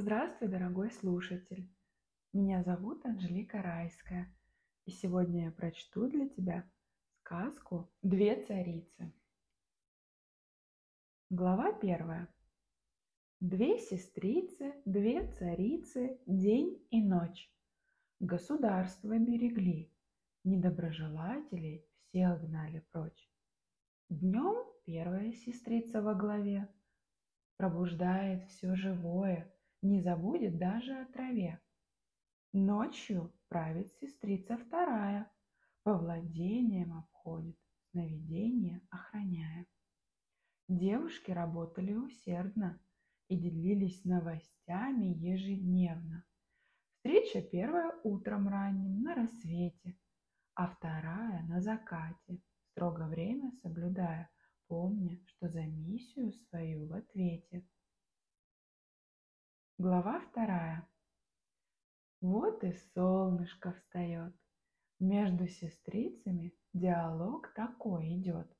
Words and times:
Здравствуй, 0.00 0.48
дорогой 0.48 0.92
слушатель! 0.92 1.68
Меня 2.32 2.62
зовут 2.62 3.04
Анжелика 3.04 3.60
Райская, 3.60 4.32
и 4.84 4.92
сегодня 4.92 5.46
я 5.46 5.50
прочту 5.50 6.06
для 6.06 6.28
тебя 6.28 6.70
сказку 7.18 7.90
«Две 8.00 8.40
царицы». 8.46 9.12
Глава 11.30 11.72
первая. 11.72 12.28
Две 13.40 13.80
сестрицы, 13.80 14.72
две 14.84 15.26
царицы, 15.32 16.20
день 16.26 16.80
и 16.92 17.02
ночь. 17.02 17.52
Государство 18.20 19.18
берегли, 19.18 19.92
недоброжелателей 20.44 21.84
всех 21.96 22.40
гнали 22.42 22.86
прочь. 22.92 23.28
Днем 24.08 24.64
первая 24.84 25.32
сестрица 25.32 26.00
во 26.00 26.14
главе 26.14 26.68
пробуждает 27.56 28.48
все 28.48 28.76
живое– 28.76 29.52
не 29.82 30.00
забудет 30.00 30.58
даже 30.58 30.92
о 30.94 31.06
траве. 31.06 31.60
Ночью 32.52 33.32
правит 33.48 33.92
сестрица 34.00 34.56
вторая, 34.56 35.30
по 35.82 35.96
владениям 35.96 36.98
обходит, 36.98 37.56
сновидения 37.90 38.82
охраняя. 38.90 39.66
Девушки 40.68 41.30
работали 41.30 41.94
усердно 41.94 42.80
и 43.28 43.36
делились 43.36 44.04
новостями 44.04 45.06
ежедневно. 45.06 46.24
Встреча 46.96 47.40
первая 47.40 47.94
утром 48.02 48.48
ранним 48.48 49.02
на 49.02 49.14
рассвете, 49.14 49.96
а 50.54 50.66
вторая 50.66 51.44
на 51.44 51.60
закате, 51.60 52.40
строго 52.70 53.06
время 53.06 53.52
соблюдая, 53.62 54.30
помня, 54.66 55.20
что 55.26 55.48
за 55.48 55.62
миссию 55.62 56.32
свою 56.32 56.88
в 56.88 56.92
ответе– 56.94 57.64
Глава 59.80 60.18
вторая. 60.18 60.84
Вот 62.20 62.64
и 62.64 62.72
солнышко 62.72 63.70
встает. 63.70 64.34
Между 64.98 65.46
сестрицами 65.46 66.52
диалог 66.72 67.54
такой 67.54 68.16
идет. 68.16 68.52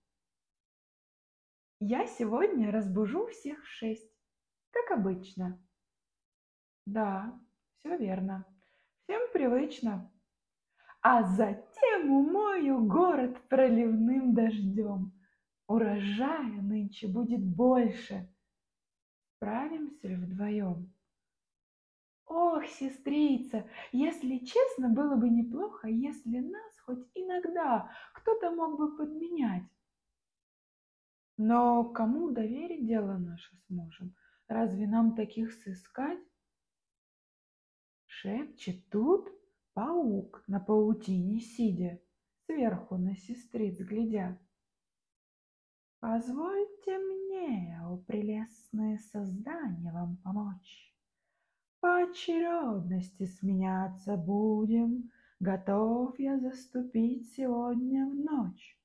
Я 1.81 2.07
сегодня 2.07 2.71
разбужу 2.71 3.27
всех 3.27 3.67
шесть, 3.67 4.17
как 4.71 4.97
обычно. 4.97 5.61
Да, 6.87 7.37
все 7.81 7.97
верно. 7.97 8.45
Всем 9.03 9.23
привычно. 9.33 10.13
А 11.03 11.25
затем 11.25 12.13
умою 12.13 12.87
город 12.87 13.43
проливным 13.49 14.35
дождем. 14.35 15.13
Урожая 15.67 16.63
нынче 16.63 17.09
будет 17.09 17.45
больше. 17.45 18.33
Справимся 19.35 20.11
вдвоем? 20.11 20.95
Ох, 22.29 22.67
сестрица, 22.67 23.67
если 23.91 24.39
честно, 24.39 24.91
было 24.91 25.17
бы 25.17 25.31
неплохо, 25.31 25.89
если 25.89 26.41
нас 26.41 26.79
хоть 26.81 27.07
иногда 27.15 27.91
кто-то 28.13 28.51
мог 28.51 28.79
бы 28.79 28.97
подменять. 28.97 29.65
Но 31.39 31.85
кому 31.85 32.31
доверить 32.31 32.87
дело 32.87 33.17
наше 33.17 33.57
сможем? 33.67 34.15
Разве 34.47 34.87
нам 34.87 35.15
таких 35.15 35.55
сыскать? 35.55 36.19
Шепчет 38.07 38.89
тут 38.91 39.31
паук 39.73 40.43
на 40.49 40.61
паутине 40.61 41.41
сидя, 41.41 41.99
сверху 42.45 42.99
на 42.99 43.17
сестриц 43.17 43.79
глядя. 43.79 44.39
Позвольте 46.01 46.99
мне, 46.99 47.81
о 47.85 47.97
прелестное 47.97 48.99
создание, 48.99 49.93
вам 49.93 50.19
помочь. 50.19 50.98
По 51.81 52.03
очередности 52.03 53.27
сменяться 53.27 54.17
будем, 54.17 55.11
Готов 55.41 56.19
я 56.19 56.37
заступить 56.41 57.33
сегодня 57.35 58.07
в 58.07 58.15
ночь. 58.17 58.77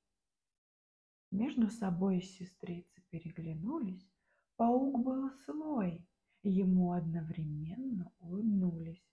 Между 1.31 1.71
собой 1.71 2.21
сестрицы 2.21 3.01
переглянулись, 3.09 4.07
Паук 4.55 5.03
был 5.03 5.31
свой, 5.45 6.07
ему 6.43 6.91
одновременно 6.91 8.11
улыбнулись. 8.19 9.03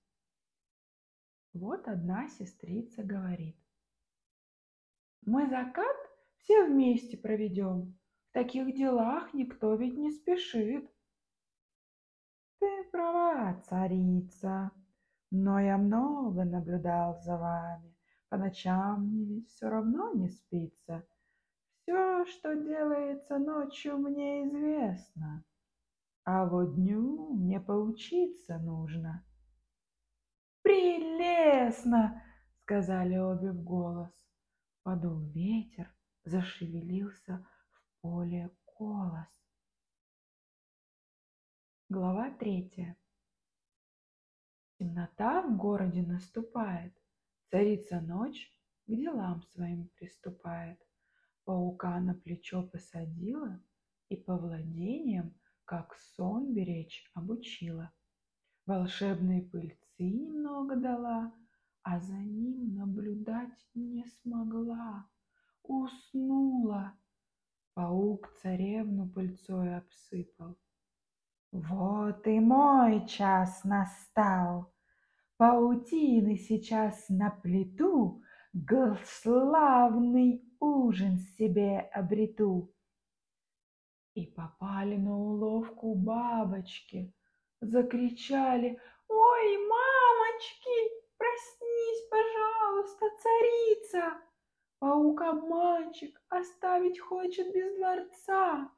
Вот 1.55 1.89
одна 1.89 2.29
сестрица 2.29 3.03
говорит. 3.03 3.57
Мы 5.23 5.49
закат 5.49 5.97
все 6.37 6.67
вместе 6.67 7.17
проведем, 7.17 7.99
В 8.29 8.33
таких 8.35 8.77
делах 8.77 9.33
никто 9.33 9.75
ведь 9.77 9.97
не 9.97 10.11
спешит. 10.11 10.91
Ты 12.61 12.85
права, 12.93 13.59
царица, 13.63 14.71
но 15.31 15.59
я 15.59 15.79
много 15.79 16.45
наблюдал 16.45 17.19
за 17.23 17.39
вами. 17.39 17.97
По 18.29 18.37
ночам 18.37 19.07
мне 19.07 19.25
ведь 19.25 19.49
все 19.49 19.71
равно 19.71 20.13
не 20.13 20.29
спится. 20.29 21.03
Все, 21.81 22.27
что 22.27 22.55
делается 22.55 23.39
ночью, 23.39 23.97
мне 23.97 24.47
известно. 24.47 25.43
А 26.25 26.45
вот 26.45 26.75
дню 26.75 27.33
мне 27.33 27.61
поучиться 27.61 28.59
нужно. 28.59 29.25
«Прелестно!»— 30.63 32.23
сказали 32.61 33.17
обе 33.17 33.53
в 33.53 33.65
голос. 33.65 34.13
Подул 34.83 35.19
ветер, 35.21 35.91
зашевелился 36.25 37.47
в 37.73 38.03
поле 38.03 38.51
колос. 38.67 39.40
Глава 41.93 42.31
третья. 42.31 42.97
Темнота 44.79 45.43
в 45.43 45.57
городе 45.57 46.03
наступает, 46.03 46.95
Царица 47.51 48.01
ночь 48.01 48.55
к 48.87 48.95
делам 48.95 49.43
своим 49.43 49.89
приступает. 49.97 50.79
Паука 51.45 51.99
на 51.99 52.15
плечо 52.15 52.63
посадила 52.63 53.61
И 54.09 54.15
по 54.15 54.37
владениям, 54.37 55.35
как 55.65 55.97
сон 55.97 56.55
беречь, 56.55 57.11
обучила. 57.13 57.91
Волшебной 58.67 59.43
пыльцы 59.43 60.05
немного 60.05 60.77
дала, 60.77 61.35
А 61.83 61.99
за 61.99 62.19
ним 62.19 62.73
наблюдать 62.77 63.67
не 63.75 64.05
смогла. 64.05 65.09
Уснула. 65.65 66.97
Паук 67.75 68.33
царевну 68.41 69.09
пыльцой 69.11 69.77
обсыпал. 69.77 70.57
Вот 71.53 72.27
и 72.27 72.39
мой 72.39 73.07
час 73.07 73.65
настал. 73.65 74.73
Паутины 75.37 76.37
сейчас 76.37 77.09
на 77.09 77.31
плиту, 77.31 78.23
Славный 79.05 80.45
ужин 80.61 81.19
себе 81.39 81.79
обрету. 81.93 82.73
И 84.15 84.27
попали 84.27 84.97
на 84.97 85.17
уловку 85.17 85.95
бабочки, 85.95 87.15
Закричали, 87.61 88.81
«Ой, 89.09 89.59
мамочки, 89.69 90.93
проснись, 91.19 92.09
пожалуйста, 92.11 93.07
царица! 93.23 94.23
Паук-обманщик 94.79 96.19
оставить 96.31 96.99
хочет 96.99 97.53
без 97.53 97.77
дворца!» 97.77 98.71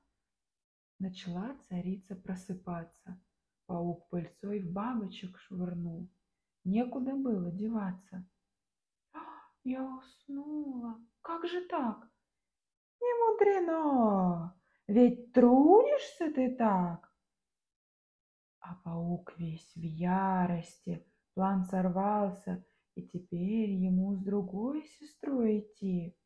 Начала 1.02 1.56
царица 1.68 2.14
просыпаться. 2.14 3.20
Паук 3.66 4.08
пыльцой 4.08 4.60
в 4.60 4.72
бабочек 4.72 5.36
швырнул. 5.36 6.08
Некуда 6.62 7.16
было 7.16 7.50
деваться. 7.50 8.24
Я 9.64 9.82
уснула. 9.82 11.04
Как 11.20 11.44
же 11.48 11.66
так? 11.66 12.08
Не 13.00 13.12
мудрено, 13.20 14.56
ведь 14.86 15.32
трудишься 15.32 16.32
ты 16.32 16.54
так. 16.54 17.12
А 18.60 18.76
паук 18.84 19.36
весь 19.36 19.74
в 19.74 19.80
ярости, 19.80 21.04
план 21.34 21.64
сорвался, 21.64 22.64
и 22.94 23.02
теперь 23.02 23.70
ему 23.70 24.14
с 24.14 24.20
другой 24.20 24.84
сестрой 24.84 25.62
идти. 25.62 26.16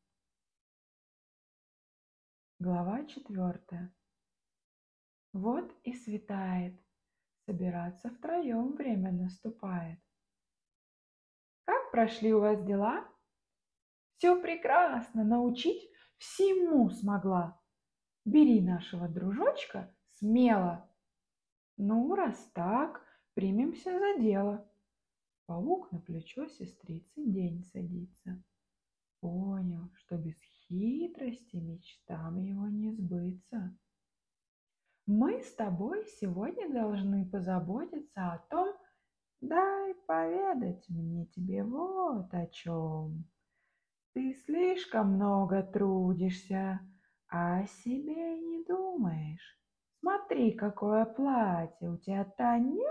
Глава 2.58 3.06
четвертая. 3.06 3.94
Вот 5.36 5.70
и 5.84 5.92
светает, 5.92 6.80
собираться 7.44 8.08
втроем 8.08 8.72
время 8.72 9.12
наступает. 9.12 10.00
Как 11.66 11.90
прошли 11.90 12.32
у 12.32 12.40
вас 12.40 12.64
дела? 12.64 13.06
Все 14.16 14.40
прекрасно, 14.40 15.24
научить 15.24 15.90
всему 16.16 16.88
смогла. 16.88 17.60
Бери 18.24 18.62
нашего 18.62 19.10
дружочка 19.10 19.94
смело. 20.12 20.88
Ну, 21.76 22.14
раз 22.14 22.38
так, 22.54 23.02
примемся 23.34 23.90
за 23.90 24.18
дело. 24.18 24.66
Паук 25.44 25.92
на 25.92 26.00
плечо 26.00 26.46
сестрицы 26.46 27.22
день 27.22 27.62
садится. 27.62 28.42
Понял, 29.20 29.90
что 29.96 30.16
без 30.16 30.40
хитрости 30.40 31.56
мечтам 31.56 32.38
его 32.38 32.68
не 32.68 32.90
сбыться. 32.90 33.76
С 35.46 35.54
тобой 35.54 36.04
сегодня 36.20 36.68
должны 36.68 37.24
позаботиться 37.24 38.32
о 38.32 38.38
том, 38.50 38.74
дай 39.40 39.94
поведать 40.06 40.84
мне 40.88 41.26
тебе 41.26 41.62
вот 41.62 42.34
о 42.34 42.46
чем. 42.48 43.24
Ты 44.12 44.34
слишком 44.44 45.12
много 45.12 45.62
трудишься, 45.62 46.80
а 47.30 47.60
о 47.60 47.66
себе 47.66 48.40
не 48.40 48.64
думаешь. 48.64 49.60
Смотри, 50.00 50.50
какое 50.50 51.04
платье 51.04 51.90
у 51.90 51.96
тебя 51.96 52.24
тонюсенькое, 52.24 52.82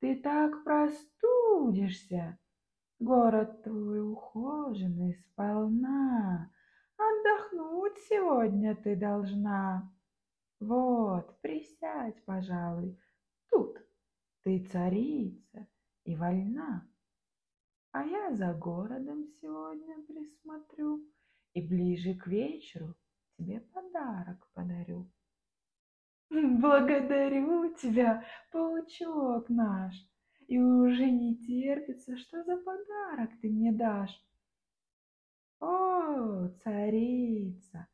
ты 0.00 0.16
так 0.16 0.64
простудишься. 0.64 2.38
Город 2.98 3.62
твой 3.62 4.02
ухоженный 4.02 5.14
сполна, 5.14 6.50
отдохнуть 6.98 7.96
сегодня 8.06 8.76
ты 8.76 8.94
должна. 8.96 9.90
Вот, 10.62 11.40
присядь, 11.40 12.24
пожалуй, 12.24 12.96
тут 13.50 13.84
ты 14.44 14.64
царица 14.70 15.66
и 16.04 16.14
вольна. 16.14 16.88
А 17.90 18.04
я 18.04 18.32
за 18.32 18.54
городом 18.54 19.26
сегодня 19.40 19.96
присмотрю 20.06 21.04
и 21.54 21.66
ближе 21.66 22.14
к 22.14 22.28
вечеру 22.28 22.94
тебе 23.36 23.58
подарок 23.72 24.48
подарю. 24.54 25.10
Благодарю 26.30 27.74
тебя, 27.74 28.24
паучок 28.52 29.48
наш, 29.48 29.94
и 30.46 30.60
уже 30.60 31.10
не 31.10 31.34
терпится, 31.38 32.16
что 32.16 32.44
за 32.44 32.56
подарок 32.56 33.30
ты 33.40 33.50
мне 33.50 33.72
дашь. 33.72 34.16
О, 35.58 36.46
царица, 36.62 37.88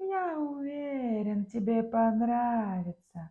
я 0.00 0.38
уверен, 0.38 1.46
тебе 1.46 1.82
понравится. 1.82 3.30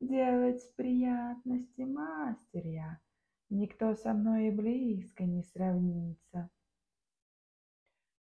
Делать 0.00 0.62
приятности 0.76 1.82
мастер 1.82 2.66
я, 2.66 3.00
никто 3.48 3.94
со 3.94 4.12
мной 4.12 4.48
и 4.48 4.50
близко 4.50 5.24
не 5.24 5.42
сравнится. 5.42 6.50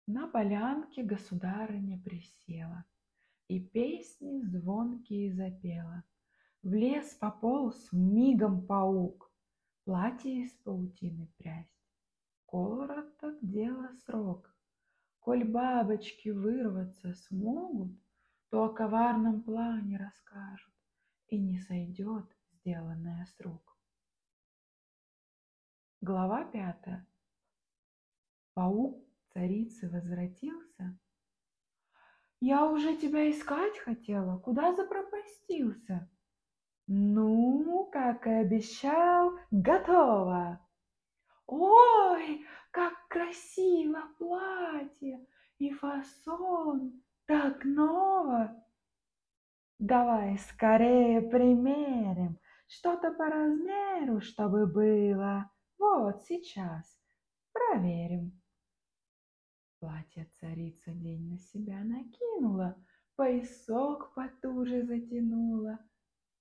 На 0.08 0.28
полянке 0.28 1.04
государыня 1.04 2.02
присела 2.04 2.86
и 3.48 3.60
песни 3.60 4.42
звонкие 4.42 5.34
запела. 5.34 6.04
В 6.62 6.74
лес 6.74 7.14
пополз 7.16 7.90
мигом 7.92 8.66
паук, 8.66 9.32
платье 9.86 10.44
из 10.44 10.52
паутины 10.64 11.28
прясть. 11.38 11.80
Короток 12.46 13.38
дело 13.42 13.90
срок. 14.06 14.54
Коль 15.20 15.44
бабочки 15.44 16.30
вырваться 16.30 17.14
смогут, 17.14 17.92
то 18.50 18.64
о 18.64 18.70
коварном 18.70 19.44
плане 19.44 19.98
расскажут, 19.98 20.74
и 21.28 21.38
не 21.38 21.60
сойдет 21.60 22.26
сделанное 22.54 23.26
с 23.26 23.40
рук. 23.42 23.78
Глава 26.02 26.46
пятая. 26.46 27.06
Паук 28.54 29.06
царицы 29.34 29.90
возвратился. 29.90 30.98
Я 32.42 32.66
уже 32.66 32.96
тебя 32.96 33.30
искать 33.30 33.78
хотела, 33.80 34.38
куда 34.40 34.74
запропастился? 34.74 36.10
Ну, 36.88 37.90
как 37.92 38.26
и 38.26 38.32
обещал, 38.32 39.38
готово. 39.52 40.66
Ой, 41.46 42.46
как 42.72 42.94
красиво 43.08 44.04
платье 44.18 45.26
и 45.58 45.72
фасон, 45.72 47.02
так 47.26 47.64
ново. 47.66 48.64
Давай 49.80 50.38
скорее 50.38 51.22
примерим, 51.22 52.38
что-то 52.68 53.12
по 53.12 53.26
размеру, 53.26 54.22
чтобы 54.22 54.68
было. 54.68 55.50
Вот 55.78 56.24
сейчас 56.24 57.00
проверим. 57.54 58.40
Платье 59.80 60.28
царица 60.40 60.92
день 60.92 61.30
на 61.30 61.40
себя 61.40 61.80
накинула, 61.84 62.76
Поясок 63.16 64.14
потуже 64.14 64.84
затянула. 64.84 65.80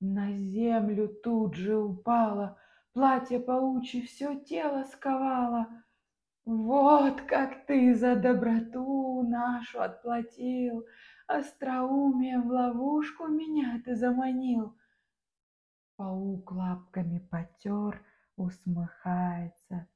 На 0.00 0.32
землю 0.32 1.08
тут 1.08 1.54
же 1.54 1.76
упала, 1.76 2.56
Платье 2.92 3.38
паучье 3.38 4.02
все 4.02 4.34
тело 4.40 4.84
сковало. 4.84 5.69
Вот 7.18 7.26
как 7.26 7.66
ты 7.66 7.94
за 7.96 8.14
доброту 8.14 9.22
нашу 9.28 9.82
отплатил, 9.82 10.86
Остроумием 11.26 12.48
в 12.48 12.52
ловушку 12.52 13.26
меня 13.26 13.82
ты 13.84 13.96
заманил. 13.96 14.76
Паук 15.96 16.52
лапками 16.52 17.18
потер, 17.18 18.04
усмехается. 18.36 19.88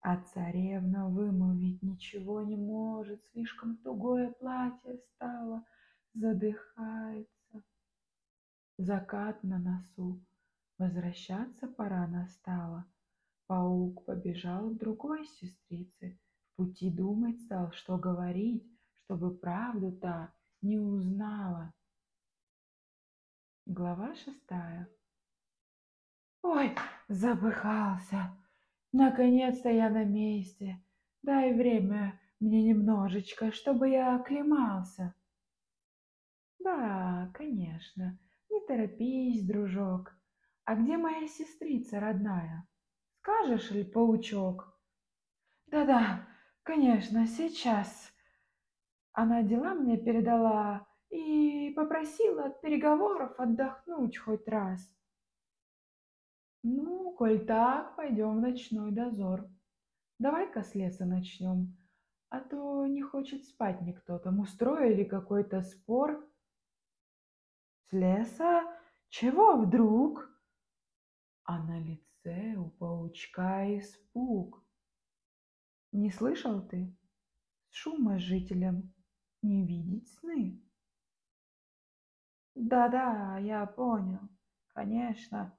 А 0.00 0.16
царевна 0.16 1.08
вымолвить 1.08 1.82
ничего 1.82 2.40
не 2.40 2.56
может, 2.56 3.22
слишком 3.32 3.76
тугое 3.76 4.30
платье 4.30 4.96
стало, 4.96 5.64
задыхается. 6.14 7.62
Закат 8.78 9.42
на 9.42 9.58
носу, 9.58 10.24
возвращаться 10.78 11.66
пора 11.68 12.06
настала. 12.06 12.86
Паук 13.46 14.04
побежал 14.04 14.70
к 14.70 14.78
другой 14.78 15.26
сестрице, 15.26 16.18
в 16.52 16.56
пути 16.56 16.90
думать 16.90 17.40
стал, 17.42 17.72
что 17.72 17.98
говорить, 17.98 18.66
чтобы 19.04 19.36
правду 19.36 19.92
та 19.92 20.32
не 20.62 20.78
узнала. 20.78 21.72
Глава 23.66 24.14
шестая. 24.14 24.88
Ой, 26.42 26.74
запыхался! 27.08 28.36
Наконец-то 28.92 29.68
я 29.68 29.90
на 29.90 30.04
месте. 30.04 30.82
Дай 31.22 31.52
время 31.52 32.20
мне 32.40 32.62
немножечко, 32.62 33.50
чтобы 33.52 33.88
я 33.88 34.16
оклемался. 34.16 35.14
Да, 36.60 37.30
конечно. 37.34 38.18
Не 38.50 38.60
торопись, 38.66 39.46
дружок. 39.46 40.16
А 40.64 40.76
где 40.76 40.96
моя 40.96 41.26
сестрица 41.28 42.00
родная? 42.00 42.66
Скажешь 43.24 43.70
ли, 43.70 43.84
паучок? 43.84 44.78
Да-да, 45.68 46.28
конечно, 46.62 47.26
сейчас. 47.26 48.12
Она 49.12 49.42
дела 49.42 49.72
мне 49.72 49.96
передала 49.96 50.86
и 51.08 51.72
попросила 51.74 52.44
от 52.48 52.60
переговоров 52.60 53.32
отдохнуть 53.40 54.18
хоть 54.18 54.46
раз. 54.46 54.86
Ну, 56.62 57.12
коль 57.12 57.46
так, 57.46 57.96
пойдем 57.96 58.36
в 58.36 58.40
ночной 58.42 58.92
дозор. 58.92 59.48
Давай-ка 60.18 60.62
с 60.62 60.74
леса 60.74 61.06
начнем, 61.06 61.78
а 62.28 62.40
то 62.40 62.84
не 62.84 63.00
хочет 63.00 63.46
спать 63.46 63.80
никто. 63.80 64.18
Там 64.18 64.40
устроили 64.40 65.02
какой-то 65.02 65.62
спор. 65.62 66.28
С 67.88 67.92
леса? 67.94 68.64
Чего 69.08 69.56
вдруг? 69.56 70.28
А 71.44 71.58
на 71.62 71.80
лице 71.80 72.13
у 72.30 72.70
паучка 72.70 73.78
испуг. 73.78 74.64
Не 75.92 76.10
слышал 76.10 76.66
ты? 76.66 76.96
Шума 77.70 78.18
жителям 78.18 78.92
не 79.42 79.66
видеть 79.66 80.08
сны. 80.18 80.62
Да-да, 82.54 83.38
я 83.38 83.66
понял, 83.66 84.28
конечно 84.68 85.58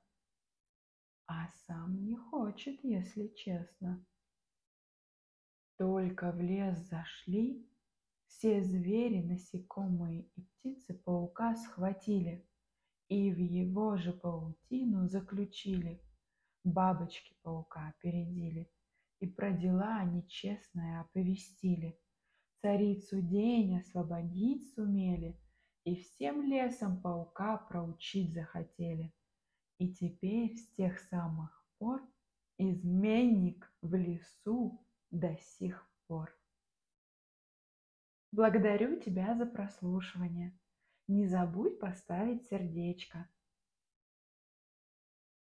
а 1.27 1.47
сам 1.65 2.05
не 2.05 2.15
хочет, 2.15 2.83
если 2.83 3.27
честно. 3.29 4.05
Только 5.77 6.31
в 6.31 6.39
лес 6.39 6.77
зашли, 6.87 7.67
все 8.27 8.63
звери, 8.63 9.21
насекомые 9.21 10.29
и 10.35 10.41
птицы 10.41 10.93
паука 10.93 11.55
схватили 11.55 12.47
и 13.07 13.31
в 13.31 13.37
его 13.37 13.97
же 13.97 14.13
паутину 14.13 15.07
заключили. 15.07 16.01
Бабочки 16.65 17.35
паука 17.43 17.89
опередили 17.89 18.71
и 19.19 19.27
про 19.27 19.51
дела 19.51 20.03
нечестное 20.03 21.01
оповестили. 21.01 21.95
Царицу 22.61 23.21
день 23.21 23.77
освободить 23.77 24.73
сумели 24.73 25.39
и 25.83 25.95
всем 25.95 26.41
лесом 26.41 26.99
паука 26.99 27.57
проучить 27.57 28.33
захотели. 28.33 29.13
И 29.77 29.93
теперь 29.93 30.55
с 30.55 30.67
тех 30.71 30.99
самых 31.01 31.63
пор 31.77 32.01
изменник 32.57 33.71
в 33.83 33.93
лесу 33.93 34.83
до 35.11 35.37
сих 35.37 35.87
пор. 36.07 36.35
Благодарю 38.31 38.99
тебя 38.99 39.35
за 39.35 39.45
прослушивание. 39.45 40.57
Не 41.07 41.27
забудь 41.27 41.79
поставить 41.79 42.47
сердечко. 42.47 43.29